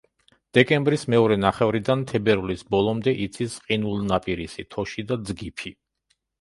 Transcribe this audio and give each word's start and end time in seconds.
დეკემბრის 0.57 1.03
მეორე 1.13 1.37
ნახევრიდან 1.41 2.01
თებერვლის 2.13 2.65
ბოლომდე 2.77 3.15
იცის 3.27 3.61
ყინულნაპირისი, 3.69 4.69
თოში 4.75 5.09
და 5.13 5.23
ძგიფი. 5.31 5.77